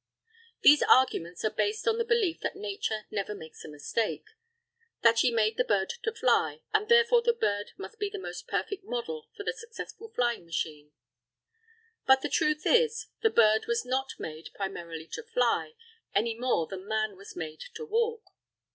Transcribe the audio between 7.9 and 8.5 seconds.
be the most